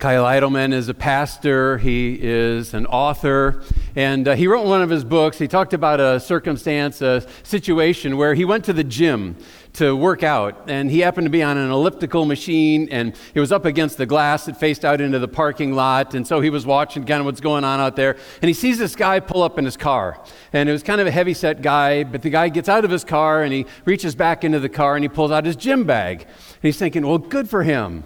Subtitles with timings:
[0.00, 3.62] Kyle Idleman is a pastor, he is an author,
[3.94, 5.36] and uh, he wrote one of his books.
[5.38, 9.36] He talked about a circumstance, a situation where he went to the gym
[9.74, 13.52] to work out, and he happened to be on an elliptical machine, and it was
[13.52, 16.64] up against the glass that faced out into the parking lot, and so he was
[16.64, 19.58] watching kind of what's going on out there, and he sees this guy pull up
[19.58, 20.18] in his car,
[20.54, 22.90] and it was kind of a heavy set guy, but the guy gets out of
[22.90, 25.84] his car, and he reaches back into the car, and he pulls out his gym
[25.84, 28.02] bag, and he's thinking, well, good for him.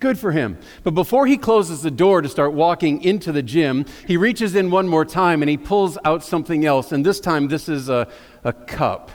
[0.00, 0.58] Good for him.
[0.82, 4.70] But before he closes the door to start walking into the gym, he reaches in
[4.70, 6.90] one more time and he pulls out something else.
[6.90, 8.08] And this time, this is a,
[8.42, 9.10] a cup.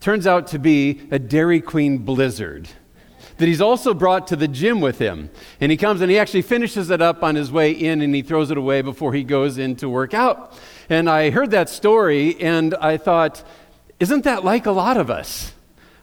[0.00, 2.68] Turns out to be a Dairy Queen Blizzard
[3.38, 5.30] that he's also brought to the gym with him.
[5.60, 8.22] And he comes and he actually finishes it up on his way in and he
[8.22, 10.52] throws it away before he goes in to work out.
[10.88, 13.42] And I heard that story and I thought,
[13.98, 15.53] isn't that like a lot of us?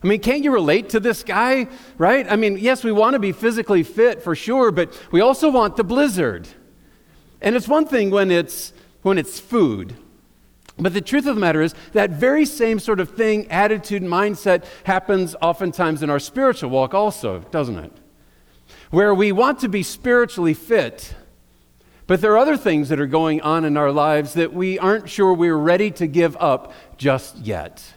[0.04, 2.26] I mean, can't you relate to this guy, right?
[2.30, 5.78] I mean, yes, we want to be physically fit for sure, but we also want
[5.78, 6.48] the blizzard.
[7.40, 9.96] And it's one thing when it's when it's food.
[10.78, 14.66] But the truth of the matter is that very same sort of thing, attitude, mindset
[14.86, 17.92] happens oftentimes in our spiritual walk also, doesn't it?
[18.90, 21.14] Where we want to be spiritually fit,
[22.08, 25.10] but there are other things that are going on in our lives that we aren't
[25.10, 27.94] sure we're ready to give up just yet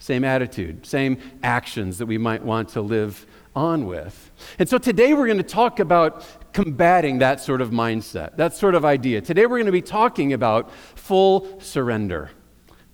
[0.00, 4.30] same attitude, same actions that we might want to live on with.
[4.58, 8.74] And so today we're going to talk about combating that sort of mindset, that sort
[8.74, 9.20] of idea.
[9.20, 12.30] Today we're going to be talking about full surrender.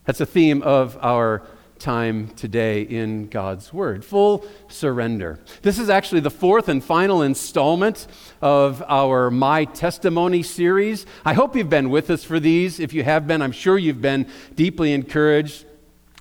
[0.05, 1.47] That's a theme of our
[1.79, 4.05] time today in God's Word.
[4.05, 5.39] Full surrender.
[5.63, 8.07] This is actually the fourth and final installment
[8.41, 11.07] of our My Testimony series.
[11.25, 12.81] I hope you've been with us for these.
[12.81, 15.67] If you have been, I'm sure you've been deeply encouraged.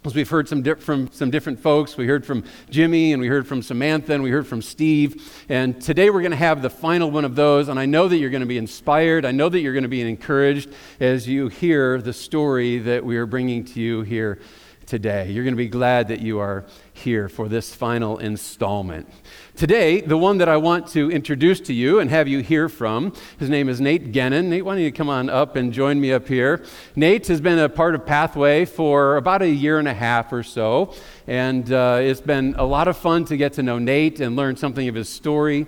[0.06, 3.28] As we've heard some di- from some different folks, we heard from Jimmy and we
[3.28, 5.44] heard from Samantha and we heard from Steve.
[5.50, 7.70] And today we're going to have the final one of those.
[7.70, 9.26] And I know that you're going to be inspired.
[9.26, 10.70] I know that you're going to be encouraged
[11.00, 14.38] as you hear the story that we are bringing to you here
[14.86, 15.32] today.
[15.32, 19.10] You're going to be glad that you are here for this final installment.
[19.56, 23.14] Today, the one that I want to introduce to you and have you hear from,
[23.40, 24.46] his name is Nate Guenin.
[24.46, 26.64] Nate, why don't you come on up and join me up here?
[26.96, 30.44] Nate has been a part of Pathway for about a year and a half or
[30.44, 30.94] so,
[31.28, 34.56] and uh, it's been a lot of fun to get to know Nate and learn
[34.56, 35.68] something of his story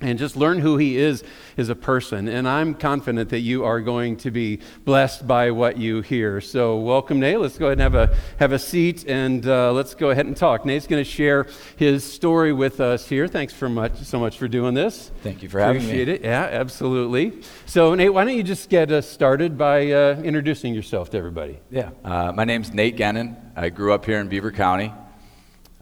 [0.00, 1.24] and just learn who he is
[1.56, 2.28] as a person.
[2.28, 6.40] And I'm confident that you are going to be blessed by what you hear.
[6.40, 7.40] So, welcome, Nate.
[7.40, 10.36] Let's go ahead and have a, have a seat and uh, let's go ahead and
[10.36, 10.64] talk.
[10.64, 13.26] Nate's going to share his story with us here.
[13.26, 15.10] Thanks for much, so much for doing this.
[15.22, 16.02] Thank you for having Appreciate me.
[16.02, 16.28] Appreciate it.
[16.28, 17.42] Yeah, absolutely.
[17.66, 21.58] So, Nate, why don't you just get us started by uh, introducing yourself to everybody?
[21.70, 21.90] Yeah.
[22.04, 23.36] Uh, my name's Nate Guenin.
[23.56, 24.92] I grew up here in Beaver County.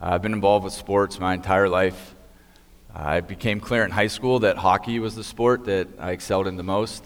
[0.00, 2.15] I've been involved with sports my entire life.
[2.98, 6.56] I became clear in high school that hockey was the sport that I excelled in
[6.56, 7.04] the most.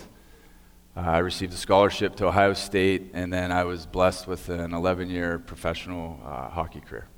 [0.96, 4.72] Uh, I received a scholarship to Ohio State, and then I was blessed with an
[4.72, 7.08] 11 year professional uh, hockey career.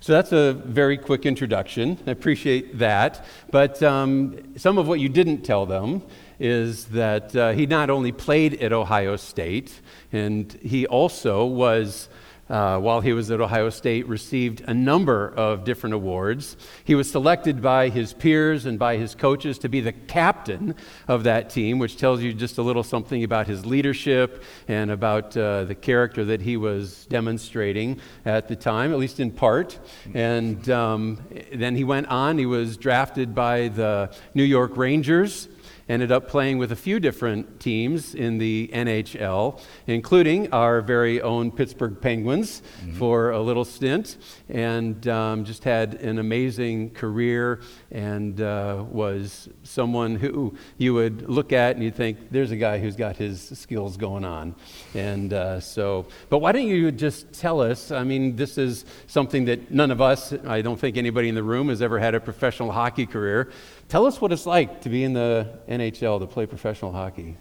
[0.00, 1.96] So that's a very quick introduction.
[2.08, 3.24] I appreciate that.
[3.52, 6.02] But um, some of what you didn't tell them
[6.40, 12.08] is that uh, he not only played at Ohio State, and he also was
[12.48, 16.56] uh, while he was at Ohio State, received a number of different awards.
[16.84, 20.74] He was selected by his peers and by his coaches to be the captain
[21.06, 25.36] of that team, which tells you just a little something about his leadership and about
[25.36, 29.78] uh, the character that he was demonstrating at the time, at least in part.
[30.14, 35.48] And um, then he went on, he was drafted by the New York Rangers
[35.88, 41.50] ended up playing with a few different teams in the NHL, including our very own
[41.50, 42.98] Pittsburgh Penguins mm-hmm.
[42.98, 44.16] for a little stint,
[44.48, 47.60] and um, just had an amazing career
[47.90, 52.78] and uh, was someone who you would look at and you think, there's a guy
[52.78, 54.54] who's got his skills going on.
[54.94, 57.90] And uh, so, but why don't you just tell us?
[57.90, 61.42] I mean, this is something that none of us, I don't think anybody in the
[61.42, 63.50] room has ever had a professional hockey career.
[63.88, 67.38] Tell us what it's like to be in the NHL, to play professional hockey.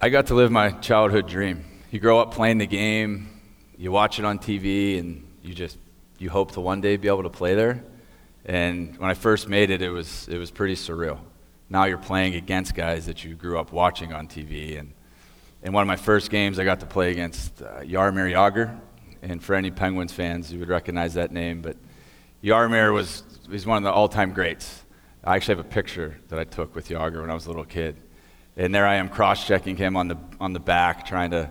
[0.00, 1.64] I got to live my childhood dream.
[1.92, 3.28] You grow up playing the game,
[3.78, 5.78] you watch it on TV, and you just
[6.18, 7.84] you hope to one day be able to play there.
[8.44, 11.20] And when I first made it, it was it was pretty surreal.
[11.70, 14.76] Now you're playing against guys that you grew up watching on TV.
[14.80, 14.94] And
[15.62, 18.80] in one of my first games, I got to play against uh, Jaromir Jagr.
[19.22, 21.62] And for any Penguins fans, you would recognize that name.
[21.62, 21.76] But
[22.42, 24.82] Jaromir was he's one of the all-time greats.
[25.26, 27.64] I actually have a picture that I took with Jagr when I was a little
[27.64, 27.96] kid.
[28.56, 31.50] And there I am cross checking him on the, on the back, trying to,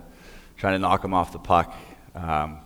[0.56, 1.74] trying to knock him off the puck.
[2.14, 2.60] Um,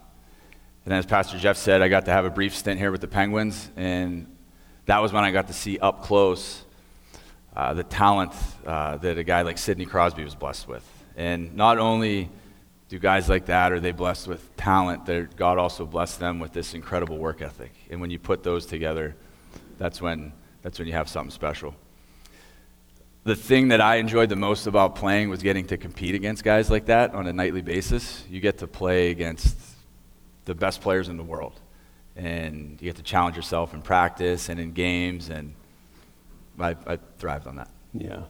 [0.84, 3.08] and as Pastor Jeff said, I got to have a brief stint here with the
[3.08, 3.70] Penguins.
[3.76, 4.28] And
[4.86, 6.62] that was when I got to see up close
[7.56, 8.32] uh, the talent
[8.64, 10.88] uh, that a guy like Sidney Crosby was blessed with.
[11.16, 12.30] And not only
[12.88, 16.72] do guys like that are they blessed with talent, God also blessed them with this
[16.72, 17.72] incredible work ethic.
[17.90, 19.16] And when you put those together,
[19.76, 21.74] that's when, that's when you have something special.
[23.24, 26.70] The thing that I enjoyed the most about playing was getting to compete against guys
[26.70, 28.24] like that on a nightly basis.
[28.30, 29.56] You get to play against
[30.46, 31.60] the best players in the world.
[32.16, 35.54] And you get to challenge yourself in practice and in games, and
[36.58, 37.70] I, I thrived on that.
[37.92, 38.22] Yeah.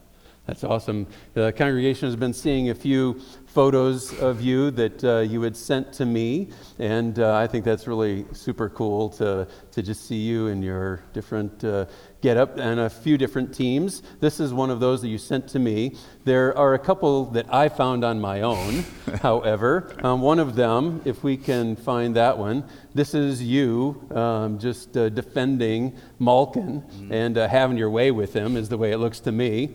[0.47, 1.05] That's awesome.
[1.33, 5.93] The congregation has been seeing a few photos of you that uh, you had sent
[5.93, 6.49] to me,
[6.79, 11.03] and uh, I think that's really super cool to, to just see you in your
[11.13, 11.85] different uh,
[12.21, 14.03] get up and a few different teams.
[14.19, 15.95] This is one of those that you sent to me.
[16.23, 18.85] There are a couple that I found on my own,
[19.21, 19.95] however.
[20.03, 22.63] Um, one of them, if we can find that one,
[22.93, 27.11] this is you um, just uh, defending Malkin mm-hmm.
[27.11, 29.71] and uh, having your way with him, is the way it looks to me.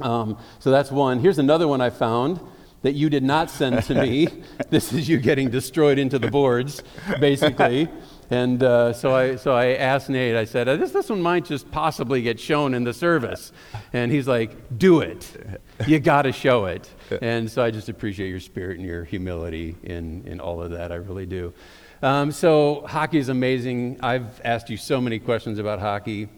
[0.00, 1.20] Um, so that's one.
[1.20, 2.40] Here's another one I found
[2.82, 4.28] that you did not send to me.
[4.70, 6.82] this is you getting destroyed into the boards,
[7.20, 7.88] basically.
[8.32, 11.70] And uh, so, I, so I asked Nate, I said, this, this one might just
[11.70, 13.52] possibly get shown in the service.
[13.92, 15.54] And he's like, do it.
[15.86, 16.88] You got to show it.
[17.20, 20.92] And so I just appreciate your spirit and your humility in, in all of that.
[20.92, 21.52] I really do.
[22.02, 23.98] Um, so hockey is amazing.
[24.02, 26.30] I've asked you so many questions about hockey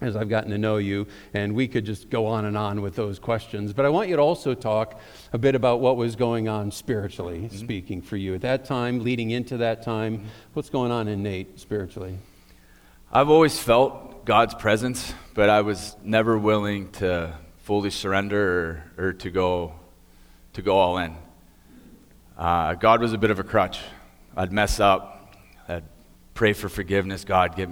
[0.00, 2.94] as I've gotten to know you, and we could just go on and on with
[2.94, 3.72] those questions.
[3.72, 5.00] But I want you to also talk
[5.32, 7.56] a bit about what was going on spiritually mm-hmm.
[7.56, 10.18] speaking for you at that time, leading into that time.
[10.18, 10.28] Mm-hmm.
[10.54, 12.18] What's going on in Nate spiritually?
[13.12, 19.12] I've always felt God's presence, but I was never willing to fully surrender or, or
[19.14, 19.72] to go
[20.52, 21.14] to go all in.
[22.36, 23.80] Uh, God was a bit of a crutch.
[24.36, 25.34] I'd mess up.
[25.68, 25.84] I'd
[26.34, 27.24] pray for forgiveness.
[27.24, 27.70] God, give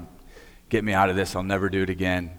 [0.69, 1.37] get me out of this.
[1.37, 2.31] I'll never do it again.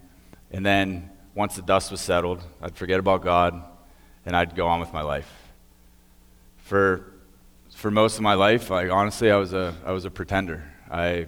[0.51, 3.61] And then once the dust was settled, I'd forget about God
[4.25, 5.31] and I'd go on with my life.
[6.57, 7.13] For,
[7.73, 10.63] for most of my life, like, honestly, I was, a, I was a pretender.
[10.89, 11.27] I,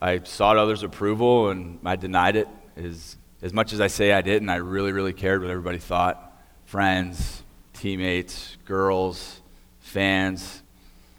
[0.00, 2.48] I sought others' approval and I denied it.
[2.76, 5.78] As, as much as I say I did, and I really, really cared what everybody
[5.78, 6.32] thought
[6.66, 7.42] friends,
[7.74, 9.40] teammates, girls,
[9.80, 10.62] fans,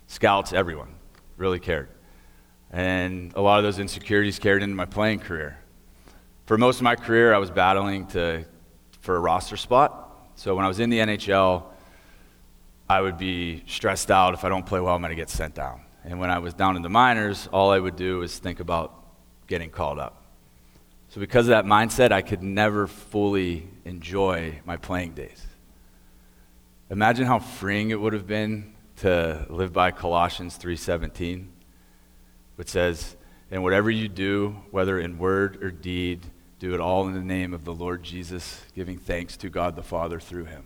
[0.08, 0.94] scouts, everyone
[1.38, 1.90] really cared.
[2.72, 5.58] And a lot of those insecurities carried into my playing career.
[6.46, 8.46] For most of my career, I was battling to,
[9.02, 10.12] for a roster spot.
[10.36, 11.64] So when I was in the NHL,
[12.90, 15.56] I would be stressed out if I don't play well, I'm going to get sent
[15.56, 15.82] down.
[16.04, 18.94] And when I was down in the minors, all I would do was think about
[19.48, 20.22] getting called up.
[21.10, 25.46] So because of that mindset, I could never fully enjoy my playing days.
[26.90, 31.48] Imagine how freeing it would have been to live by Colossians 3:17
[32.56, 33.16] which says,
[33.52, 36.22] And whatever you do, whether in word or deed,
[36.60, 39.84] do it all in the name of the Lord Jesus, giving thanks to God the
[39.84, 40.66] Father through him.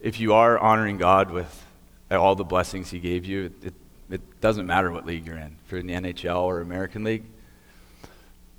[0.00, 1.64] If you are honoring God with
[2.10, 3.74] all the blessings he gave you, it,
[4.10, 7.24] it doesn't matter what league you're in, if you're in the NHL or American League.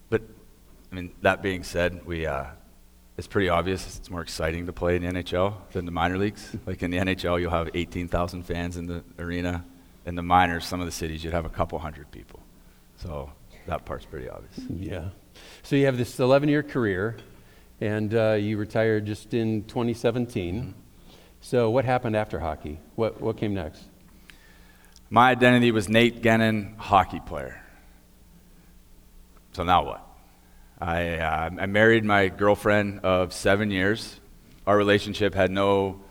[0.10, 0.22] But,
[0.92, 2.46] I mean, that being said, we, uh,
[3.18, 6.56] it's pretty obvious it's more exciting to play in the NHL than the minor leagues.
[6.66, 9.66] Like in the NHL, you'll have 18,000 fans in the arena
[10.06, 12.40] in the minors, some of the cities, you'd have a couple hundred people.
[12.98, 13.32] So
[13.68, 14.60] that part's pretty obvious.
[14.70, 15.10] Yeah.
[15.64, 17.18] So you have this 11 year career,
[17.82, 20.56] and uh, you retired just in 2017.
[20.56, 20.72] Mm-hmm.
[21.42, 22.80] So what happened after hockey?
[22.96, 23.84] What, what came next?
[25.10, 27.62] My identity was Nate Guenin, hockey player.
[29.54, 30.08] So now what?
[30.80, 34.20] I, uh, I married my girlfriend of seven years.
[34.66, 36.02] Our relationship had no,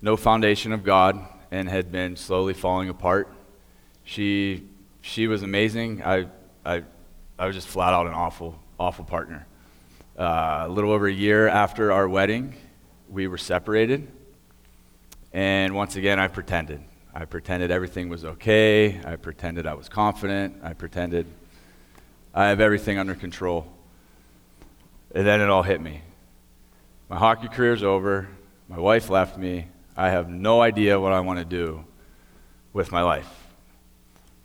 [0.00, 3.28] no foundation of God and had been slowly falling apart.
[4.04, 4.64] She,
[5.02, 6.02] she was amazing.
[6.02, 6.26] I,
[6.64, 6.82] I,
[7.38, 9.46] I was just flat out an awful, awful partner.
[10.18, 12.54] Uh, a little over a year after our wedding,
[13.10, 14.10] we were separated.
[15.34, 16.80] And once again, I pretended.
[17.14, 18.98] I pretended everything was okay.
[19.04, 20.56] I pretended I was confident.
[20.62, 21.26] I pretended
[22.34, 23.70] I have everything under control.
[25.14, 26.00] And then it all hit me.
[27.10, 28.26] My hockey career's over.
[28.70, 29.66] My wife left me.
[29.96, 31.84] I have no idea what I want to do
[32.72, 33.28] with my life.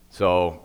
[0.09, 0.61] So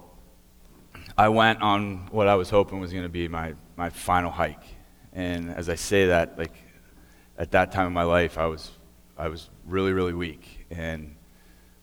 [1.16, 4.64] I went on what I was hoping was going to be my, my final hike.
[5.12, 6.54] And as I say that, like
[7.38, 8.72] at that time in my life, I was,
[9.16, 10.66] I was really, really weak.
[10.70, 11.14] And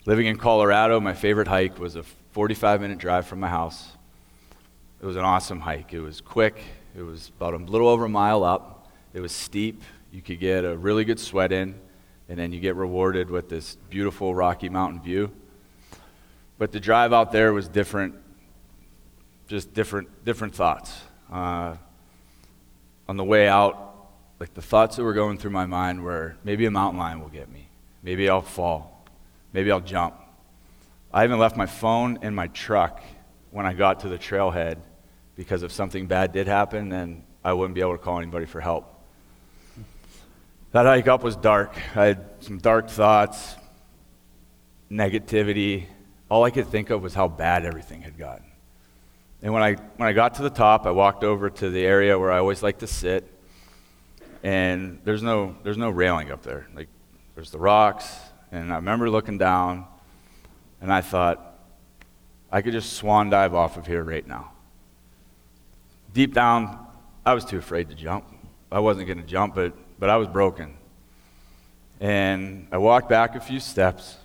[0.06, 3.91] living in Colorado, my favorite hike was a 45 minute drive from my house.
[5.01, 5.94] It was an awesome hike.
[5.94, 6.62] It was quick,
[6.98, 9.84] it was about a little over a mile up, it was steep.
[10.12, 11.79] You could get a really good sweat in
[12.29, 15.31] and then you get rewarded with this beautiful Rocky Mountain view.
[16.59, 18.15] But the drive out there was different,
[19.48, 21.01] just different, different thoughts.
[21.31, 21.75] Uh,
[23.07, 24.09] on the way out,
[24.39, 27.29] like the thoughts that were going through my mind were maybe a mountain lion will
[27.29, 27.67] get me.
[28.03, 29.05] Maybe I'll fall.
[29.51, 30.15] Maybe I'll jump.
[31.12, 33.01] I even left my phone in my truck
[33.50, 34.77] when I got to the trailhead
[35.36, 38.62] because if something bad did happen, then I wouldn't be able to call anybody for
[38.62, 38.99] help.
[40.72, 41.76] That hike up was dark.
[41.96, 43.56] I had some dark thoughts,
[44.92, 45.86] negativity.
[46.30, 48.46] All I could think of was how bad everything had gotten.
[49.42, 52.20] And when I, when I got to the top, I walked over to the area
[52.20, 53.28] where I always like to sit.
[54.44, 56.68] And there's no, there's no railing up there.
[56.76, 56.88] Like,
[57.34, 58.08] there's the rocks.
[58.52, 59.86] And I remember looking down,
[60.82, 61.60] and I thought,
[62.52, 64.52] I could just swan dive off of here right now.
[66.14, 66.86] Deep down,
[67.26, 68.26] I was too afraid to jump.
[68.72, 70.74] I wasn't going to jump, but, but I was broken.
[72.00, 74.15] And I walked back a few steps,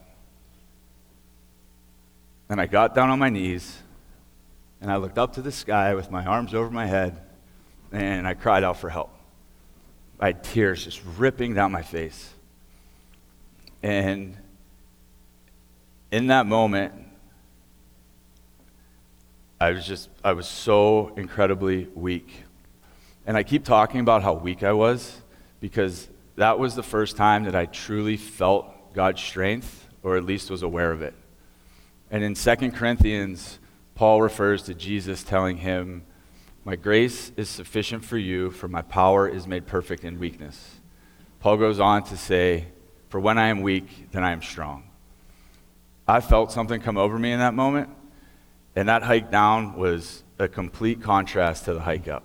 [2.48, 3.76] and I got down on my knees,
[4.80, 7.20] and I looked up to the sky with my arms over my head,
[7.90, 9.10] and I cried out for help.
[10.20, 12.32] I had tears just ripping down my face.
[13.82, 14.36] And
[16.12, 16.94] in that moment,
[19.60, 22.44] I was just, I was so incredibly weak.
[23.26, 25.20] And I keep talking about how weak I was
[25.64, 30.50] because that was the first time that I truly felt God's strength, or at least
[30.50, 31.14] was aware of it.
[32.10, 33.58] And in 2 Corinthians,
[33.94, 36.04] Paul refers to Jesus telling him,
[36.66, 40.80] My grace is sufficient for you, for my power is made perfect in weakness.
[41.40, 42.66] Paul goes on to say,
[43.08, 44.82] For when I am weak, then I am strong.
[46.06, 47.88] I felt something come over me in that moment,
[48.76, 52.24] and that hike down was a complete contrast to the hike up.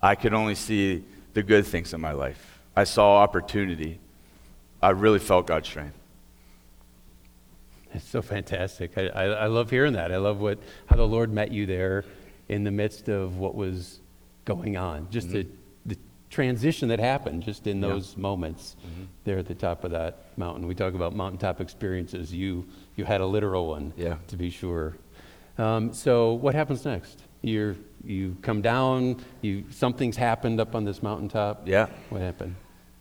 [0.00, 1.02] I could only see
[1.34, 2.60] the good things in my life.
[2.76, 4.00] I saw opportunity.
[4.82, 5.98] I really felt God's strength.
[7.94, 8.96] It's so fantastic.
[8.96, 10.12] I, I, I, love hearing that.
[10.12, 12.04] I love what, how the Lord met you there
[12.48, 14.00] in the midst of what was
[14.44, 15.08] going on.
[15.10, 15.48] Just mm-hmm.
[15.86, 15.98] the, the
[16.30, 18.22] transition that happened just in those yeah.
[18.22, 19.04] moments mm-hmm.
[19.24, 20.66] there at the top of that mountain.
[20.66, 22.32] We talk about mountaintop experiences.
[22.32, 24.16] You, you had a literal one, yeah.
[24.28, 24.96] to be sure.
[25.58, 27.22] Um, so, what happens next?
[27.42, 31.66] You're, you come down, you, something's happened up on this mountaintop.
[31.66, 31.86] Yeah.
[32.10, 32.56] What happened?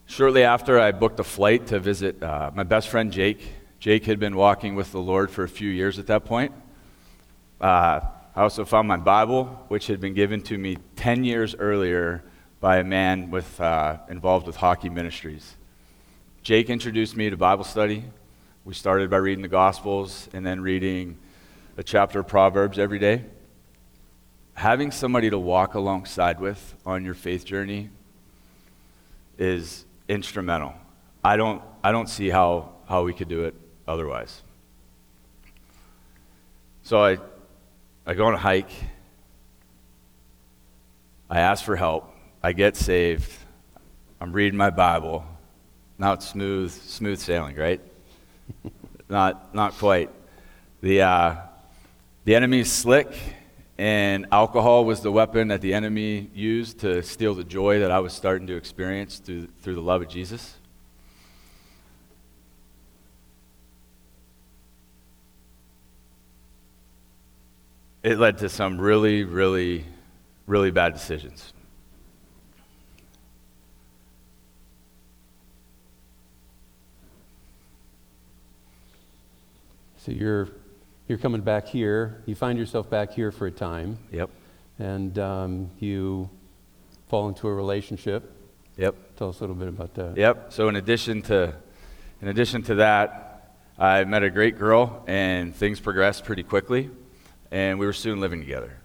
[0.05, 3.48] Shortly after, I booked a flight to visit uh, my best friend Jake.
[3.79, 6.53] Jake had been walking with the Lord for a few years at that point.
[7.60, 8.01] Uh,
[8.36, 12.24] I also found my Bible, which had been given to me 10 years earlier
[12.60, 15.55] by a man with, uh, involved with hockey ministries.
[16.43, 18.03] Jake introduced me to Bible study.
[18.65, 21.17] We started by reading the Gospels and then reading
[21.77, 23.25] a chapter of Proverbs every day.
[24.61, 27.89] Having somebody to walk alongside with on your faith journey
[29.39, 30.75] is instrumental.
[31.23, 33.55] I don't, I don't see how, how we could do it
[33.87, 34.43] otherwise.
[36.83, 37.17] So I,
[38.05, 38.69] I go on a hike.
[41.27, 42.13] I ask for help.
[42.43, 43.31] I get saved.
[44.19, 45.25] I'm reading my Bible.
[45.97, 47.81] Now it's smooth, smooth sailing, right?
[49.09, 50.11] not, not quite.
[50.81, 51.35] The, uh,
[52.25, 53.11] the enemy's slick,
[53.81, 58.00] and alcohol was the weapon that the enemy used to steal the joy that I
[58.00, 60.55] was starting to experience through, through the love of Jesus.
[68.03, 69.85] it led to some really, really,
[70.47, 71.53] really bad decisions.
[79.97, 80.50] So you're
[81.11, 82.23] you're coming back here.
[82.25, 83.99] You find yourself back here for a time.
[84.11, 84.31] Yep.
[84.79, 86.29] And um, you
[87.09, 88.31] fall into a relationship.
[88.77, 88.95] Yep.
[89.17, 90.17] Tell us a little bit about that.
[90.17, 90.53] Yep.
[90.53, 91.53] So in addition to
[92.21, 96.89] in addition to that, I met a great girl, and things progressed pretty quickly
[97.51, 98.77] and we were soon living together.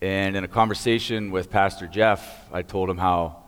[0.00, 3.44] And in a conversation with Pastor Jeff, I told him how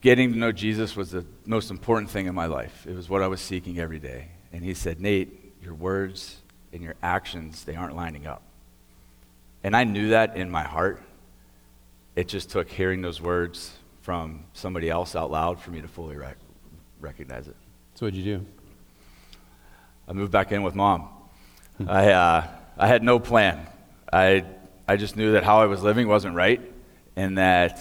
[0.00, 2.86] getting to know Jesus was the most important thing in my life.
[2.88, 4.28] It was what I was seeking every day.
[4.52, 6.36] And he said, Nate, your words
[6.72, 8.42] and your actions, they aren't lining up.
[9.62, 11.02] And I knew that in my heart.
[12.16, 13.72] It just took hearing those words
[14.02, 16.36] from somebody else out loud for me to fully rec-
[17.00, 17.56] recognize it.
[17.94, 18.46] So, what'd you do?
[20.06, 21.08] I moved back in with mom.
[21.86, 22.46] I, uh,
[22.76, 23.66] I had no plan.
[24.12, 24.44] I,
[24.86, 26.60] I just knew that how I was living wasn't right,
[27.14, 27.80] and that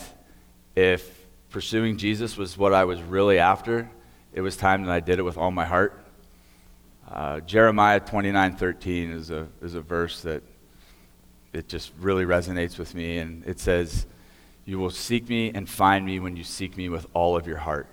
[0.76, 3.90] if pursuing Jesus was what I was really after,
[4.34, 6.07] it was time that I did it with all my heart.
[7.10, 10.44] Uh, Jeremiah 29:13 is a, is a verse that
[11.54, 14.06] it just really resonates with me, and it says,
[14.66, 17.58] You will seek me and find me when you seek me with all of your
[17.58, 17.88] heart.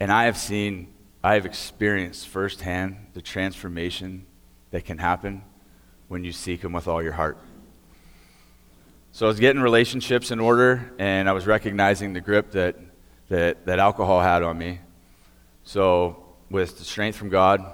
[0.00, 4.26] And I have seen, I have experienced firsthand the transformation
[4.72, 5.42] that can happen
[6.08, 7.38] when you seek Him with all your heart.
[9.12, 12.76] So I was getting relationships in order, and I was recognizing the grip that,
[13.28, 14.80] that, that alcohol had on me.
[15.62, 16.20] So,
[16.50, 17.73] with the strength from God,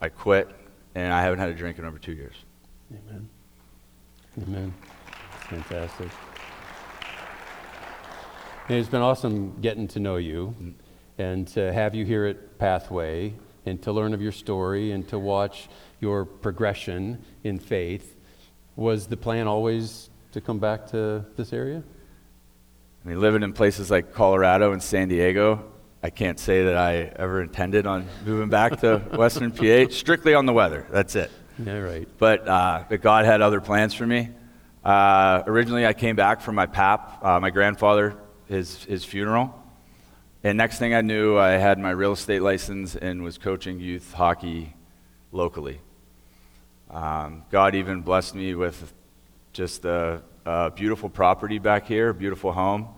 [0.00, 0.48] I quit,
[0.94, 2.34] and I haven't had a drink in over two years.
[2.92, 3.28] Amen.
[4.42, 4.74] Amen.
[5.48, 6.08] Fantastic.
[8.68, 10.70] it's been awesome getting to know you mm-hmm.
[11.20, 13.34] and to have you here at Pathway
[13.66, 15.68] and to learn of your story and to watch
[16.00, 18.16] your progression in faith.
[18.76, 21.82] Was the plan always to come back to this area?
[23.04, 25.64] I mean, living in places like Colorado and San Diego,
[26.02, 29.90] I can't say that I ever intended on moving back to Western PA.
[29.90, 30.86] Strictly on the weather.
[30.90, 31.30] That's it.
[31.58, 32.08] Yeah, right.
[32.18, 34.30] But, uh, but God had other plans for me.
[34.84, 39.52] Uh, originally, I came back from my pap, uh, my grandfather, his, his funeral.
[40.44, 44.12] And next thing I knew, I had my real estate license and was coaching youth
[44.12, 44.74] hockey
[45.32, 45.80] locally.
[46.90, 48.94] Um, God even blessed me with
[49.52, 52.88] just a, a beautiful property back here, a beautiful home.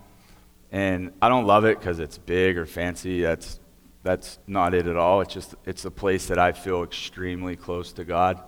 [0.72, 3.22] And I don't love it because it's big or fancy.
[3.22, 3.58] That's,
[4.02, 5.20] that's not it at all.
[5.20, 8.40] It's just it's a place that I feel extremely close to God.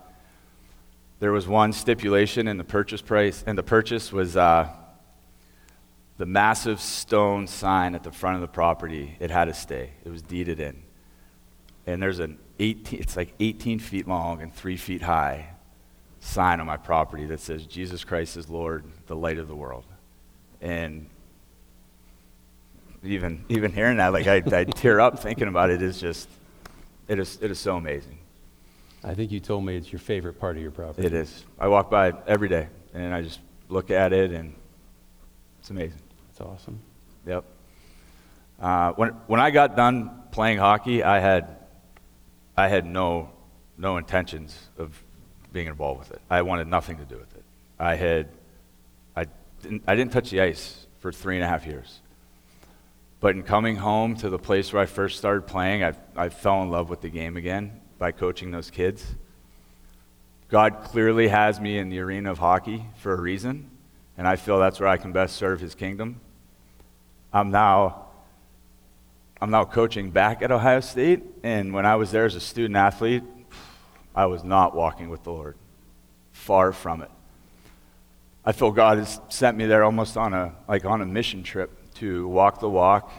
[1.18, 4.68] There was one stipulation in the purchase price, and the purchase was uh,
[6.18, 9.16] the massive stone sign at the front of the property.
[9.20, 9.90] It had to stay.
[10.04, 10.82] It was deeded in,
[11.86, 13.00] and there's an 18.
[13.00, 15.48] It's like 18 feet long and three feet high
[16.22, 19.84] sign on my property that says Jesus Christ is Lord, the light of the world.
[20.60, 21.08] And
[23.02, 25.82] even even hearing that, like I, I tear up thinking about it.
[25.82, 26.28] Is just
[27.08, 28.18] it is it is so amazing.
[29.04, 31.06] I think you told me it's your favorite part of your property.
[31.06, 31.44] It is.
[31.58, 34.54] I walk by it every day, and I just look at it, and
[35.58, 35.98] it's amazing.
[36.30, 36.80] It's awesome.
[37.26, 37.44] Yep.
[38.60, 41.56] Uh, when when I got done playing hockey, I had
[42.56, 43.30] I had no
[43.76, 45.02] no intentions of
[45.52, 46.20] being involved with it.
[46.30, 47.44] I wanted nothing to do with it.
[47.78, 48.28] I had
[49.16, 49.26] I
[49.62, 52.00] didn't, I didn't touch the ice for three and a half years.
[53.22, 56.60] But in coming home to the place where I first started playing, I, I fell
[56.64, 59.06] in love with the game again by coaching those kids.
[60.48, 63.70] God clearly has me in the arena of hockey for a reason,
[64.18, 66.20] and I feel that's where I can best serve his kingdom.
[67.32, 68.06] I'm now
[69.40, 72.76] I'm now coaching back at Ohio State, and when I was there as a student
[72.76, 73.22] athlete,
[74.16, 75.56] I was not walking with the Lord.
[76.32, 77.10] Far from it.
[78.44, 81.78] I feel God has sent me there almost on a like on a mission trip
[81.94, 83.10] to walk the walk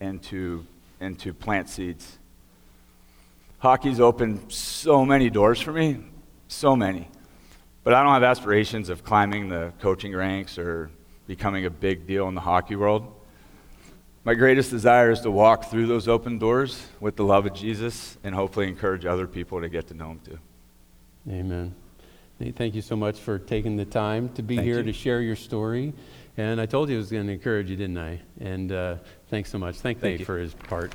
[0.00, 0.66] and to,
[1.00, 2.18] and to plant seeds.
[3.58, 5.98] Hockey's opened so many doors for me,
[6.48, 7.08] so many.
[7.84, 10.90] But I don't have aspirations of climbing the coaching ranks or
[11.26, 13.12] becoming a big deal in the hockey world.
[14.24, 18.18] My greatest desire is to walk through those open doors with the love of Jesus
[18.24, 20.38] and hopefully encourage other people to get to know him too.
[21.30, 21.74] Amen.
[22.38, 24.84] Nate, thank you so much for taking the time to be thank here you.
[24.84, 25.94] to share your story.
[26.38, 28.20] And I told you I was going to encourage you, didn't I?
[28.40, 28.96] And uh,
[29.28, 29.76] thanks so much.
[29.76, 30.92] Thank, Thank Nate for his part.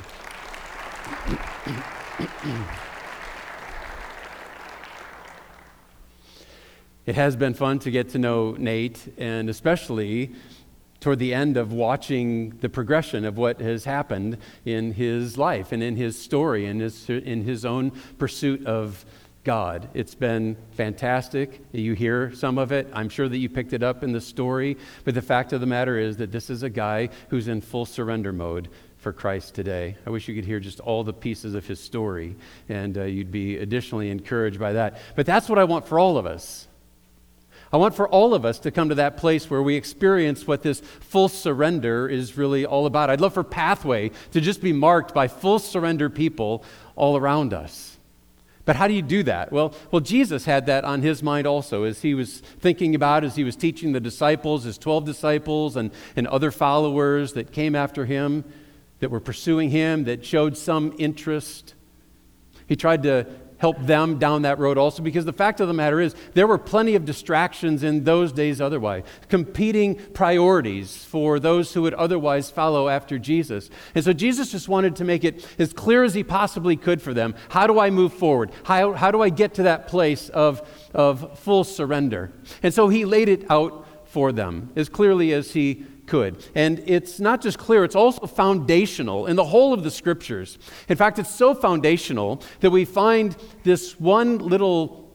[7.07, 10.35] it has been fun to get to know Nate, and especially
[10.99, 15.81] toward the end of watching the progression of what has happened in his life and
[15.81, 19.03] in his story and his, in his own pursuit of
[19.43, 19.89] God.
[19.95, 21.61] It's been fantastic.
[21.71, 22.87] You hear some of it.
[22.93, 24.77] I'm sure that you picked it up in the story.
[25.03, 27.85] But the fact of the matter is that this is a guy who's in full
[27.85, 29.97] surrender mode for Christ today.
[30.05, 32.35] I wish you could hear just all the pieces of his story,
[32.69, 34.99] and uh, you'd be additionally encouraged by that.
[35.15, 36.67] But that's what I want for all of us.
[37.73, 40.61] I want for all of us to come to that place where we experience what
[40.61, 43.09] this full surrender is really all about.
[43.09, 46.63] I'd love for Pathway to just be marked by full surrender people
[46.95, 47.97] all around us.
[48.71, 49.51] But how do you do that?
[49.51, 53.35] Well, well, Jesus had that on his mind also as he was thinking about, as
[53.35, 58.05] he was teaching the disciples, his 12 disciples, and, and other followers that came after
[58.05, 58.45] him,
[58.99, 61.73] that were pursuing him, that showed some interest.
[62.65, 63.27] He tried to
[63.61, 66.57] help them down that road also because the fact of the matter is there were
[66.57, 72.89] plenty of distractions in those days otherwise competing priorities for those who would otherwise follow
[72.89, 73.69] after jesus.
[73.93, 77.13] And so jesus just wanted to make it as clear as he possibly could for
[77.13, 78.51] them how do i move forward?
[78.63, 82.31] How, how do i get to that place of, of full surrender?
[82.63, 86.43] And so he laid it out for them as clearly as he could.
[86.55, 90.59] And it's not just clear, it's also foundational in the whole of the scriptures.
[90.89, 95.09] In fact, it's so foundational that we find this one little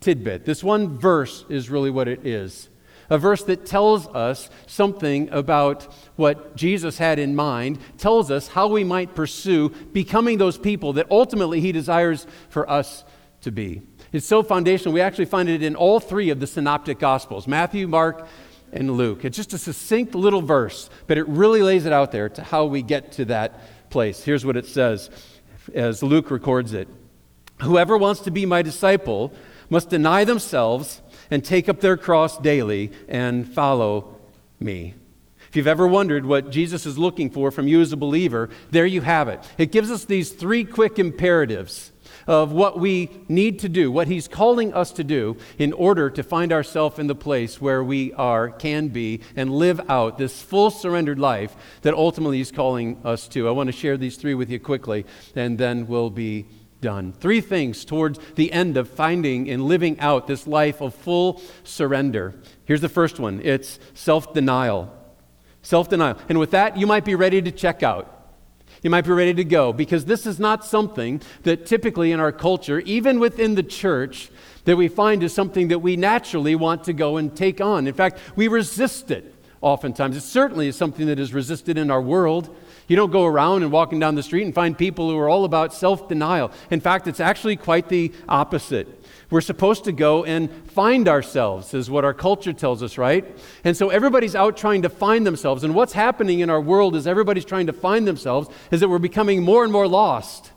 [0.00, 2.68] tidbit, this one verse is really what it is.
[3.08, 5.86] A verse that tells us something about
[6.16, 11.06] what Jesus had in mind, tells us how we might pursue becoming those people that
[11.08, 13.04] ultimately he desires for us
[13.42, 13.82] to be.
[14.12, 14.92] It's so foundational.
[14.92, 18.26] We actually find it in all three of the synoptic gospels Matthew, Mark,
[18.72, 19.24] and Luke.
[19.24, 22.66] It's just a succinct little verse, but it really lays it out there to how
[22.66, 24.22] we get to that place.
[24.22, 25.10] Here's what it says
[25.74, 26.88] as Luke records it
[27.62, 29.32] Whoever wants to be my disciple
[29.70, 31.00] must deny themselves
[31.30, 34.16] and take up their cross daily and follow
[34.60, 34.94] me.
[35.48, 38.86] If you've ever wondered what Jesus is looking for from you as a believer, there
[38.86, 39.40] you have it.
[39.58, 41.92] It gives us these three quick imperatives
[42.26, 46.22] of what we need to do, what He's calling us to do in order to
[46.22, 50.70] find ourselves in the place where we are, can be, and live out this full
[50.70, 53.48] surrendered life that ultimately He's calling us to.
[53.48, 56.46] I want to share these three with you quickly, and then we'll be
[56.80, 57.12] done.
[57.12, 62.34] Three things towards the end of finding and living out this life of full surrender.
[62.64, 64.92] Here's the first one it's self denial.
[65.62, 66.16] Self denial.
[66.28, 68.15] And with that, you might be ready to check out.
[68.86, 72.30] You might be ready to go because this is not something that typically in our
[72.30, 74.30] culture, even within the church,
[74.64, 77.88] that we find is something that we naturally want to go and take on.
[77.88, 80.16] In fact, we resist it oftentimes.
[80.16, 82.56] It certainly is something that is resisted in our world.
[82.86, 85.44] You don't go around and walking down the street and find people who are all
[85.44, 86.52] about self denial.
[86.70, 88.95] In fact, it's actually quite the opposite.
[89.28, 93.24] We're supposed to go and find ourselves, is what our culture tells us, right?
[93.64, 95.64] And so everybody's out trying to find themselves.
[95.64, 98.98] And what's happening in our world is everybody's trying to find themselves, is that we're
[98.98, 100.52] becoming more and more lost.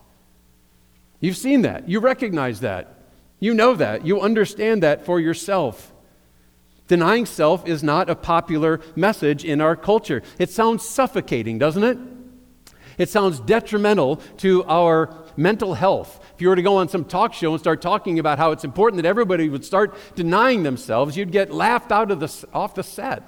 [1.20, 1.90] You've seen that.
[1.90, 2.96] You recognize that.
[3.40, 4.06] You know that.
[4.06, 5.92] You understand that for yourself.
[6.88, 10.22] Denying self is not a popular message in our culture.
[10.38, 11.98] It sounds suffocating, doesn't it?
[12.98, 16.20] It sounds detrimental to our mental health.
[16.36, 18.64] If you were to go on some talk show and start talking about how it's
[18.64, 22.84] important that everybody would start denying themselves, you'd get laughed out of the, off the
[22.84, 23.24] set.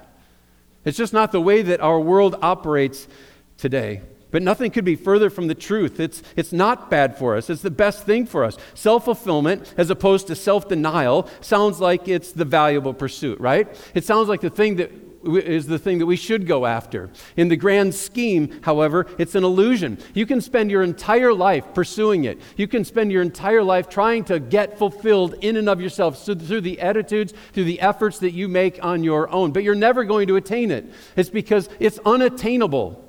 [0.84, 3.08] It's just not the way that our world operates
[3.56, 4.02] today.
[4.30, 6.00] But nothing could be further from the truth.
[6.00, 8.56] It's, it's not bad for us, it's the best thing for us.
[8.74, 13.68] Self fulfillment, as opposed to self denial, sounds like it's the valuable pursuit, right?
[13.94, 14.90] It sounds like the thing that
[15.24, 17.10] is the thing that we should go after.
[17.36, 19.98] In the grand scheme, however, it's an illusion.
[20.14, 22.40] You can spend your entire life pursuing it.
[22.56, 26.60] You can spend your entire life trying to get fulfilled in and of yourself through
[26.60, 29.52] the attitudes, through the efforts that you make on your own.
[29.52, 30.86] But you're never going to attain it.
[31.16, 33.02] It's because it's unattainable.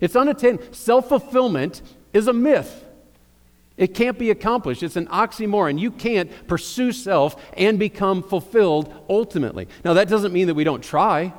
[0.00, 0.72] It's unattainable.
[0.72, 2.83] Self fulfillment is a myth.
[3.76, 4.82] It can't be accomplished.
[4.82, 5.80] It's an oxymoron.
[5.80, 9.68] You can't pursue self and become fulfilled ultimately.
[9.84, 11.32] Now, that doesn't mean that we don't try.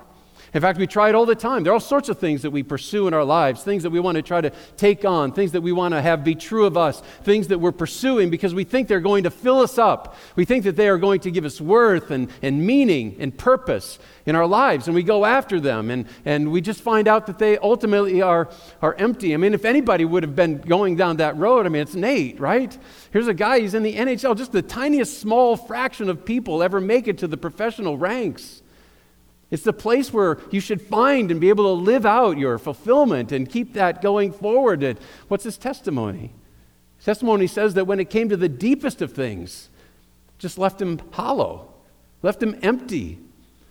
[0.56, 1.64] In fact, we try it all the time.
[1.64, 4.00] There are all sorts of things that we pursue in our lives, things that we
[4.00, 6.78] want to try to take on, things that we want to have be true of
[6.78, 10.16] us, things that we're pursuing because we think they're going to fill us up.
[10.38, 14.00] We think that they are going to give us worth and, and meaning and purpose
[14.26, 17.38] in our lives, and we go after them, and, and we just find out that
[17.38, 18.50] they ultimately are,
[18.82, 19.34] are empty.
[19.34, 22.40] I mean, if anybody would have been going down that road, I mean, it's Nate,
[22.40, 22.76] right?
[23.12, 26.80] Here's a guy, he's in the NHL, just the tiniest small fraction of people ever
[26.80, 28.62] make it to the professional ranks.
[29.56, 33.32] It's the place where you should find and be able to live out your fulfillment
[33.32, 34.84] and keep that going forward.
[34.84, 36.34] And what's his testimony?
[37.02, 39.70] Testimony says that when it came to the deepest of things,
[40.40, 41.74] just left him hollow,
[42.22, 43.18] left him empty.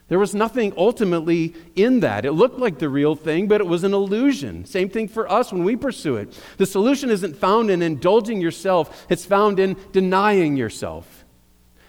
[0.09, 2.25] There was nothing ultimately in that.
[2.25, 4.65] It looked like the real thing, but it was an illusion.
[4.65, 6.33] Same thing for us when we pursue it.
[6.57, 11.24] The solution isn't found in indulging yourself, it's found in denying yourself.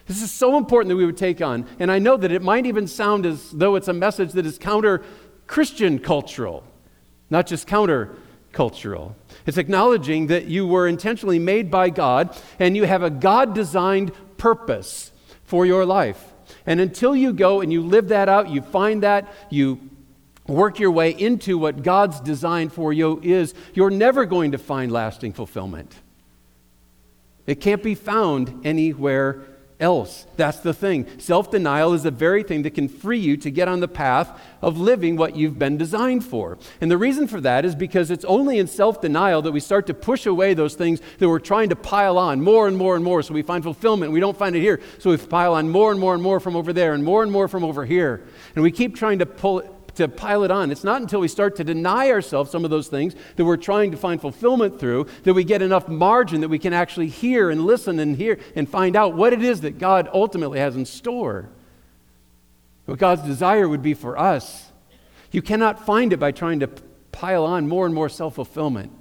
[0.06, 1.66] This is so important that we would take on.
[1.78, 4.56] And I know that it might even sound as though it's a message that is
[4.58, 5.02] counter
[5.46, 6.64] Christian cultural,
[7.28, 8.16] not just counter
[8.52, 9.16] cultural.
[9.46, 14.12] It's acknowledging that you were intentionally made by God and you have a God designed
[14.38, 15.12] purpose
[15.44, 16.32] for your life.
[16.64, 19.80] And until you go and you live that out, you find that, you
[20.46, 24.92] work your way into what God's design for you is, you're never going to find
[24.92, 25.92] lasting fulfillment.
[27.46, 29.42] It can't be found anywhere
[29.78, 30.26] else.
[30.36, 31.06] That's the thing.
[31.18, 34.40] Self denial is the very thing that can free you to get on the path
[34.62, 36.58] of living what you've been designed for.
[36.80, 39.86] And the reason for that is because it's only in self denial that we start
[39.88, 43.04] to push away those things that we're trying to pile on more and more and
[43.04, 43.22] more.
[43.22, 44.12] So we find fulfillment.
[44.12, 44.80] We don't find it here.
[44.98, 47.30] So we pile on more and more and more from over there and more and
[47.30, 48.24] more from over here.
[48.54, 50.70] And we keep trying to pull to pile it on.
[50.70, 53.90] It's not until we start to deny ourselves some of those things that we're trying
[53.90, 57.66] to find fulfillment through that we get enough margin that we can actually hear and
[57.66, 61.48] listen and hear and find out what it is that God ultimately has in store.
[62.86, 64.70] What God's desire would be for us.
[65.32, 66.68] You cannot find it by trying to
[67.12, 68.92] pile on more and more self fulfillment.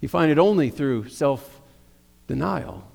[0.00, 1.60] You find it only through self
[2.26, 2.90] denial.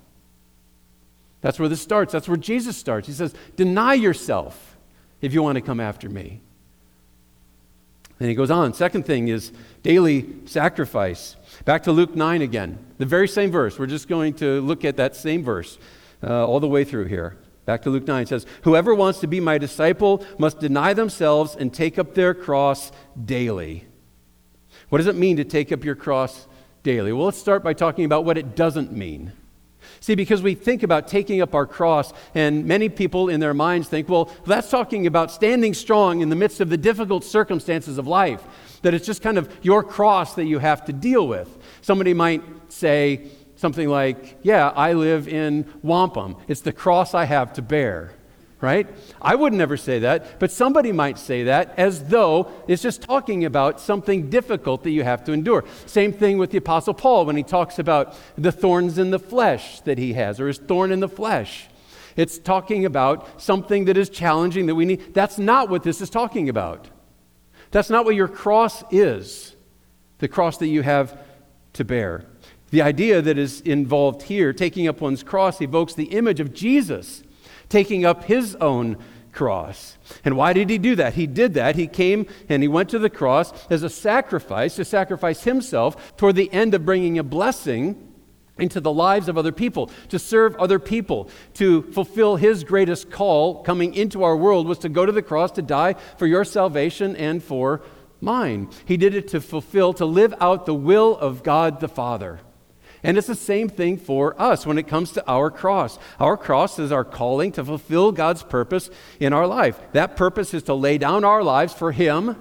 [1.40, 2.12] That's where this starts.
[2.12, 3.06] That's where Jesus starts.
[3.06, 4.76] He says, Deny yourself
[5.20, 6.40] if you want to come after me.
[8.18, 8.72] Then he goes on.
[8.72, 9.52] Second thing is
[9.82, 11.36] daily sacrifice.
[11.64, 12.78] Back to Luke 9 again.
[12.98, 13.78] The very same verse.
[13.78, 15.78] We're just going to look at that same verse
[16.22, 17.36] uh, all the way through here.
[17.66, 21.56] Back to Luke 9 it says, Whoever wants to be my disciple must deny themselves
[21.56, 23.86] and take up their cross daily.
[24.88, 26.46] What does it mean to take up your cross
[26.82, 27.12] daily?
[27.12, 29.32] Well, let's start by talking about what it doesn't mean.
[30.06, 33.88] See, because we think about taking up our cross, and many people in their minds
[33.88, 38.06] think, well, that's talking about standing strong in the midst of the difficult circumstances of
[38.06, 38.40] life,
[38.82, 41.48] that it's just kind of your cross that you have to deal with.
[41.80, 47.52] Somebody might say something like, yeah, I live in wampum, it's the cross I have
[47.54, 48.12] to bear
[48.66, 48.88] right?
[49.22, 53.44] I would never say that, but somebody might say that as though it's just talking
[53.44, 55.64] about something difficult that you have to endure.
[55.86, 59.80] Same thing with the Apostle Paul when he talks about the thorns in the flesh
[59.82, 61.68] that he has, or his thorn in the flesh.
[62.16, 65.14] It's talking about something that is challenging that we need.
[65.14, 66.88] That's not what this is talking about.
[67.70, 69.54] That's not what your cross is,
[70.18, 71.16] the cross that you have
[71.74, 72.24] to bear.
[72.70, 77.22] The idea that is involved here, taking up one's cross, evokes the image of Jesus
[77.68, 78.96] taking up his own
[79.32, 79.98] cross.
[80.24, 81.14] And why did he do that?
[81.14, 81.76] He did that.
[81.76, 86.36] He came and he went to the cross as a sacrifice, to sacrifice himself toward
[86.36, 88.02] the end of bringing a blessing
[88.58, 93.62] into the lives of other people, to serve other people, to fulfill his greatest call
[93.62, 97.14] coming into our world was to go to the cross to die for your salvation
[97.16, 97.82] and for
[98.20, 98.70] mine.
[98.86, 102.40] He did it to fulfill, to live out the will of God the Father.
[103.02, 105.98] And it's the same thing for us when it comes to our cross.
[106.18, 109.78] Our cross is our calling to fulfill God's purpose in our life.
[109.92, 112.36] That purpose is to lay down our lives for Him.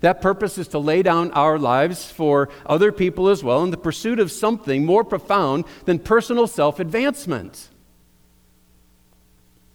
[0.00, 3.76] That purpose is to lay down our lives for other people as well in the
[3.76, 7.68] pursuit of something more profound than personal self advancement.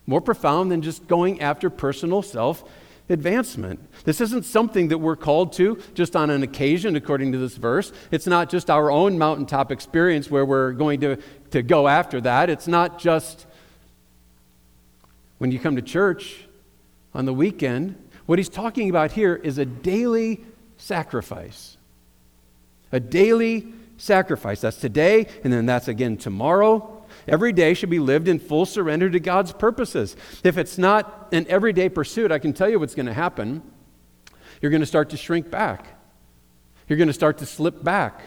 [0.06, 2.64] More profound than just going after personal self
[3.12, 3.80] advancement.
[4.04, 7.92] This isn't something that we're called to just on an occasion, according to this verse.
[8.10, 11.18] It's not just our own mountaintop experience where we're going to,
[11.52, 12.50] to go after that.
[12.50, 13.46] It's not just
[15.38, 16.46] when you come to church
[17.14, 17.96] on the weekend.
[18.26, 20.42] What he's talking about here is a daily
[20.78, 21.78] sacrifice.
[22.92, 24.62] A daily sacrifice.
[24.62, 29.10] That's today, and then that's again tomorrow Every day should be lived in full surrender
[29.10, 30.16] to God's purposes.
[30.44, 33.62] If it's not an everyday pursuit, I can tell you what's going to happen.
[34.62, 36.00] You're going to start to shrink back.
[36.88, 38.22] You're going to start to slip back.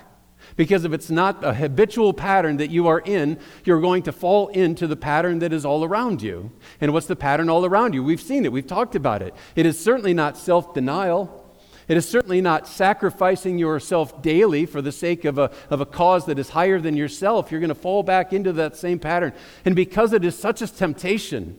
[0.56, 4.48] Because if it's not a habitual pattern that you are in, you're going to fall
[4.48, 6.52] into the pattern that is all around you.
[6.80, 8.04] And what's the pattern all around you?
[8.04, 9.34] We've seen it, we've talked about it.
[9.56, 11.43] It is certainly not self denial.
[11.86, 16.26] It is certainly not sacrificing yourself daily for the sake of a, of a cause
[16.26, 17.50] that is higher than yourself.
[17.50, 19.32] You're going to fall back into that same pattern.
[19.64, 21.58] And because it is such a temptation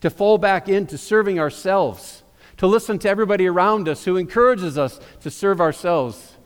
[0.00, 2.22] to fall back into serving ourselves,
[2.58, 6.36] to listen to everybody around us who encourages us to serve ourselves,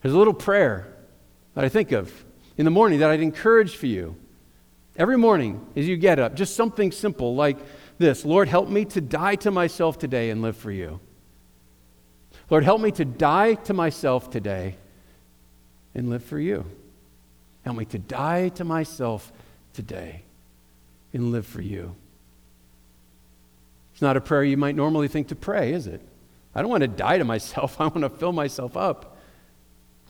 [0.00, 0.96] there's a little prayer
[1.54, 2.24] that I think of
[2.56, 4.16] in the morning that I'd encourage for you.
[4.96, 7.58] Every morning as you get up, just something simple like
[7.98, 11.00] this Lord, help me to die to myself today and live for you.
[12.50, 14.76] Lord, help me to die to myself today
[15.94, 16.66] and live for you.
[17.64, 19.32] Help me to die to myself
[19.72, 20.22] today
[21.12, 21.94] and live for you.
[23.92, 26.00] It's not a prayer you might normally think to pray, is it?
[26.54, 27.76] I don't want to die to myself.
[27.80, 29.16] I want to fill myself up.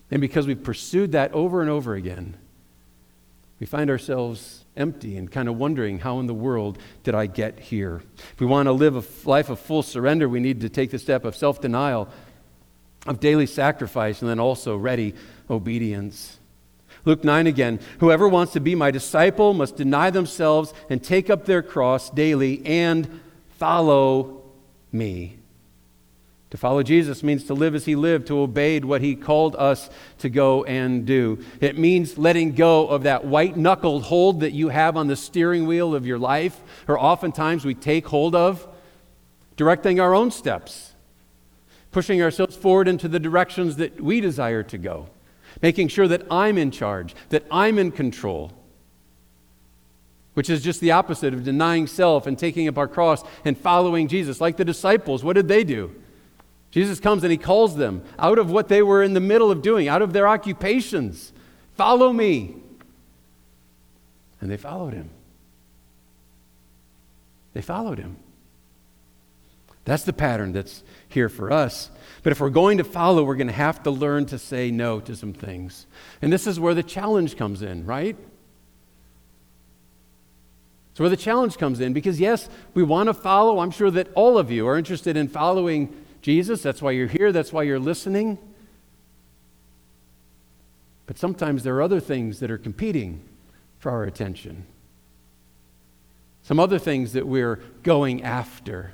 [0.09, 2.35] And because we've pursued that over and over again,
[3.59, 7.59] we find ourselves empty and kind of wondering, how in the world did I get
[7.59, 8.01] here?
[8.33, 10.97] If we want to live a life of full surrender, we need to take the
[10.97, 12.09] step of self denial
[13.05, 15.13] of daily sacrifice and then also ready
[15.49, 16.39] obedience.
[17.03, 17.79] Luke 9 again.
[17.99, 22.63] Whoever wants to be my disciple must deny themselves and take up their cross daily
[22.65, 23.19] and
[23.57, 24.43] follow
[24.91, 25.37] me.
[26.51, 29.89] To follow Jesus means to live as he lived, to obey what he called us
[30.17, 31.43] to go and do.
[31.61, 35.65] It means letting go of that white knuckled hold that you have on the steering
[35.65, 38.67] wheel of your life, or oftentimes we take hold of,
[39.55, 40.90] directing our own steps
[41.91, 45.09] pushing ourselves forward into the directions that we desire to go,
[45.61, 48.53] making sure that I'm in charge, that I'm in control,
[50.33, 54.07] which is just the opposite of denying self and taking up our cross and following
[54.07, 54.39] Jesus.
[54.39, 55.93] Like the disciples, what did they do?
[56.71, 59.61] Jesus comes and he calls them out of what they were in the middle of
[59.61, 61.33] doing, out of their occupations.
[61.75, 62.55] Follow me.
[64.39, 65.09] And they followed him.
[67.53, 68.15] They followed him.
[69.85, 71.89] That's the pattern that's here for us.
[72.23, 74.99] But if we're going to follow, we're going to have to learn to say no
[75.01, 75.87] to some things.
[76.21, 78.15] And this is where the challenge comes in, right?
[80.91, 83.59] It's where the challenge comes in because, yes, we want to follow.
[83.59, 86.61] I'm sure that all of you are interested in following Jesus.
[86.61, 88.37] That's why you're here, that's why you're listening.
[91.07, 93.21] But sometimes there are other things that are competing
[93.79, 94.65] for our attention.
[96.43, 98.93] some other things that we're going after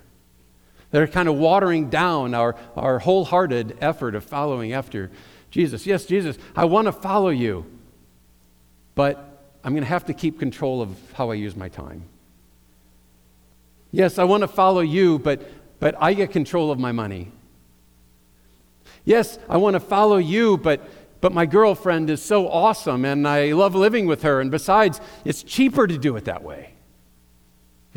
[0.92, 5.12] that are kind of watering down our, our wholehearted effort of following after
[5.52, 5.86] Jesus.
[5.86, 7.66] Yes, Jesus, I want to follow you,
[8.96, 12.04] but I'm going to have to keep control of how I use my time.
[13.92, 15.42] Yes, I want to follow you, but,
[15.80, 17.32] but I get control of my money.
[19.06, 20.88] Yes, I want to follow you, but,
[21.22, 24.42] but my girlfriend is so awesome and I love living with her.
[24.42, 26.74] And besides, it's cheaper to do it that way.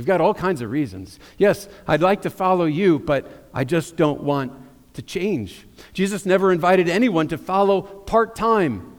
[0.01, 1.19] We've got all kinds of reasons.
[1.37, 4.51] Yes, I'd like to follow you, but I just don't want
[4.95, 5.67] to change.
[5.93, 8.97] Jesus never invited anyone to follow part time.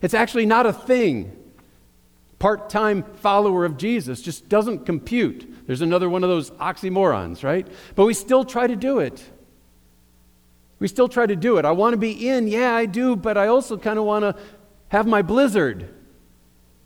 [0.00, 1.36] It's actually not a thing.
[2.38, 5.66] Part time follower of Jesus just doesn't compute.
[5.66, 7.66] There's another one of those oxymorons, right?
[7.96, 9.28] But we still try to do it.
[10.78, 11.64] We still try to do it.
[11.64, 14.36] I want to be in, yeah, I do, but I also kind of want to
[14.90, 15.92] have my blizzard,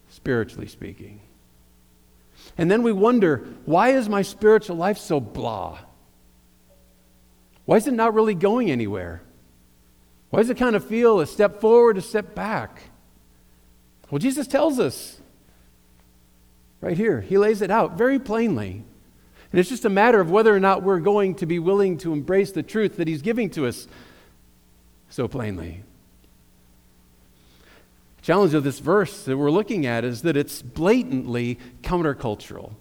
[0.09, 1.21] spiritually speaking.
[2.61, 5.79] And then we wonder why is my spiritual life so blah?
[7.65, 9.23] Why is it not really going anywhere?
[10.29, 12.83] Why does it kind of feel a step forward, a step back?
[14.11, 15.23] Well, Jesus tells us
[16.83, 17.23] right here.
[17.23, 18.85] He lays it out very plainly.
[19.53, 22.13] And it's just a matter of whether or not we're going to be willing to
[22.13, 23.89] embrace the truth that He's giving to us
[25.09, 25.83] so plainly
[28.31, 32.73] challenge of this verse that we're looking at is that it's blatantly countercultural.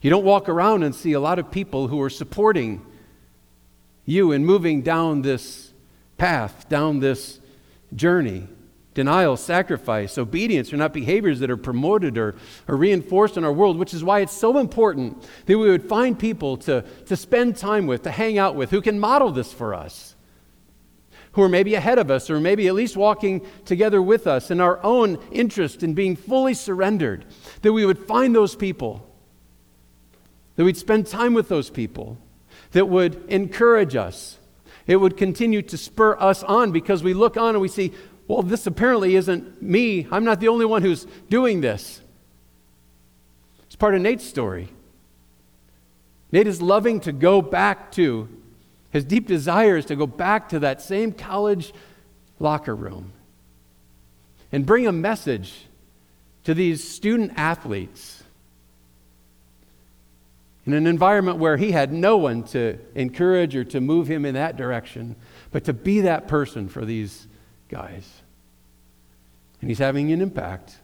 [0.00, 2.86] You don't walk around and see a lot of people who are supporting
[4.04, 5.72] you in moving down this
[6.18, 7.40] path, down this
[7.96, 8.46] journey.
[8.94, 12.36] Denial, sacrifice, obedience are not behaviors that are promoted or,
[12.68, 16.16] or reinforced in our world, which is why it's so important that we would find
[16.16, 19.74] people to, to spend time with, to hang out with, who can model this for
[19.74, 20.13] us
[21.34, 24.60] who are maybe ahead of us or maybe at least walking together with us in
[24.60, 27.24] our own interest in being fully surrendered,
[27.62, 29.06] that we would find those people,
[30.56, 32.16] that we'd spend time with those people,
[32.72, 34.38] that would encourage us.
[34.86, 37.92] It would continue to spur us on because we look on and we see,
[38.28, 40.06] well, this apparently isn't me.
[40.10, 42.00] I'm not the only one who's doing this.
[43.66, 44.68] It's part of Nate's story.
[46.30, 48.28] Nate is loving to go back to
[48.94, 51.74] his deep desire is to go back to that same college
[52.38, 53.12] locker room
[54.52, 55.66] and bring a message
[56.44, 58.22] to these student athletes
[60.64, 64.34] in an environment where he had no one to encourage or to move him in
[64.34, 65.16] that direction,
[65.50, 67.26] but to be that person for these
[67.68, 68.08] guys.
[69.60, 70.76] And he's having an impact.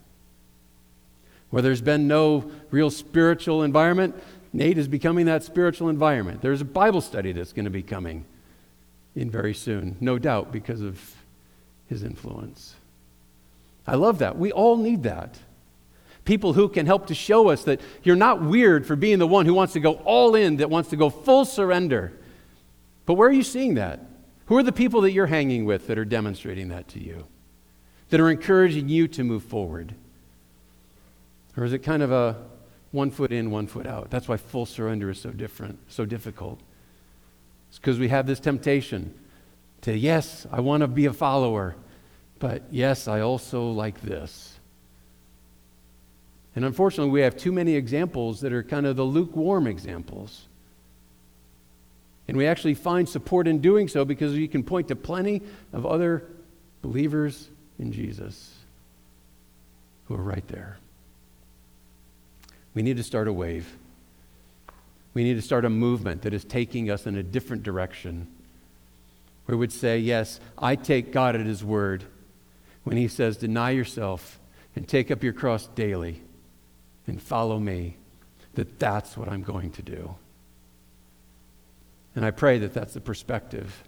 [1.51, 4.21] Where there's been no real spiritual environment,
[4.53, 6.43] Nate is becoming that spiritual environment.
[6.43, 8.25] There's a Bible study that's going to be coming
[9.15, 11.17] in very soon, no doubt, because of
[11.89, 12.75] his influence.
[13.87, 14.39] I love that.
[14.39, 15.39] We all need that.
[16.25, 19.47] People who can help to show us that you're not weird for being the one
[19.47, 22.13] who wants to go all in, that wants to go full surrender.
[23.07, 24.01] But where are you seeing that?
[24.47, 27.27] Who are the people that you're hanging with that are demonstrating that to you?
[28.11, 29.95] That are encouraging you to move forward?
[31.57, 32.37] Or is it kind of a
[32.93, 34.11] one foot in, one foot out.
[34.11, 36.61] That's why full surrender is so different, so difficult.
[37.69, 39.15] It's because we have this temptation
[39.83, 41.77] to, yes, I want to be a follower,
[42.39, 44.59] but yes, I also like this.
[46.57, 50.47] And unfortunately, we have too many examples that are kind of the lukewarm examples.
[52.27, 55.87] And we actually find support in doing so because you can point to plenty of
[55.87, 56.25] other
[56.83, 57.49] believers
[57.79, 58.55] in Jesus
[60.07, 60.79] who are right there.
[62.75, 63.77] We need to start a wave.
[65.13, 68.29] We need to start a movement that is taking us in a different direction.
[69.45, 72.05] Where we would say, Yes, I take God at His word
[72.85, 74.39] when He says, Deny yourself
[74.77, 76.23] and take up your cross daily
[77.07, 77.97] and follow me,
[78.55, 80.15] that that's what I'm going to do.
[82.15, 83.85] And I pray that that's the perspective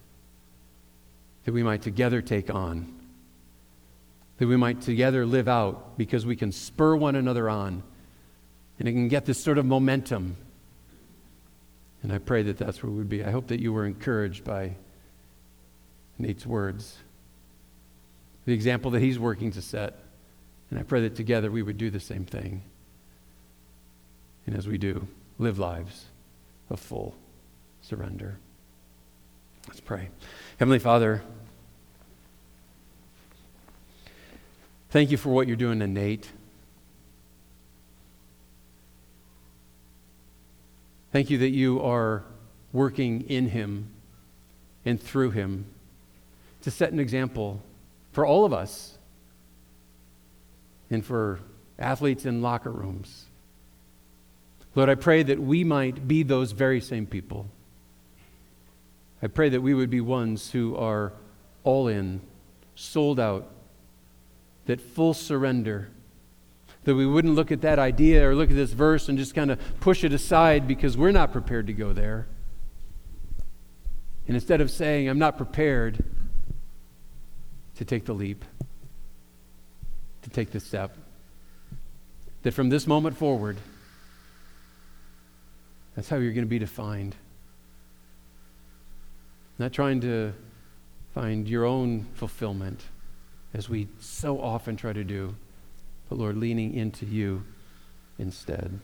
[1.45, 2.93] that we might together take on,
[4.39, 7.83] that we might together live out because we can spur one another on
[8.79, 10.37] and it can get this sort of momentum.
[12.03, 13.25] And I pray that that's where we would be.
[13.25, 14.75] I hope that you were encouraged by
[16.19, 16.97] Nate's words,
[18.45, 19.99] the example that he's working to set.
[20.71, 22.63] And I pray that together we would do the same thing.
[24.47, 25.07] And as we do,
[25.39, 26.07] live lives
[26.71, 27.15] of full
[27.83, 28.39] surrender.
[29.69, 30.09] Let's pray.
[30.59, 31.23] Heavenly Father,
[34.91, 36.29] thank you for what you're doing to Nate.
[41.13, 42.25] Thank you that you are
[42.73, 43.91] working in him
[44.85, 45.67] and through him
[46.63, 47.63] to set an example
[48.13, 48.99] for all of us
[50.91, 51.41] and for
[51.79, 53.27] athletes in locker rooms
[54.75, 57.47] Lord, I pray that we might be those very same people.
[59.23, 61.13] I pray that we would be ones who are
[61.63, 62.23] all in,
[62.75, 63.49] sold out,
[64.67, 65.91] that full surrender,
[66.85, 69.51] that we wouldn't look at that idea or look at this verse and just kind
[69.51, 72.27] of push it aside because we're not prepared to go there.
[74.27, 76.05] And instead of saying, I'm not prepared
[77.77, 78.45] to take the leap,
[80.23, 80.97] to take the step,
[82.43, 83.57] that from this moment forward,
[85.95, 87.15] that's how you're going to be defined.
[89.59, 90.33] Not trying to
[91.15, 92.81] find your own fulfillment,
[93.55, 95.35] as we so often try to do,
[96.13, 97.43] but Lord, leaning into you
[98.19, 98.81] instead.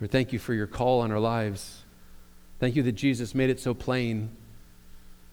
[0.00, 1.84] Lord, thank you for your call on our lives.
[2.58, 4.30] Thank you that Jesus made it so plain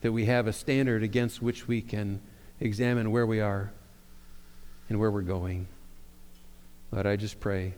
[0.01, 2.21] that we have a standard against which we can
[2.59, 3.71] examine where we are
[4.87, 5.67] and where we're going.
[6.91, 7.73] Lord, I just pray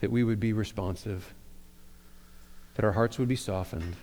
[0.00, 1.34] that we would be responsive,
[2.76, 3.96] that our hearts would be softened,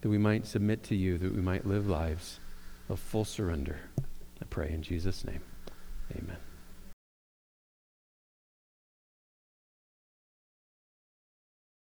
[0.00, 2.40] that we might submit to you, that we might live lives
[2.88, 3.78] of full surrender.
[4.40, 5.42] I pray in Jesus' name.
[6.16, 6.38] Amen.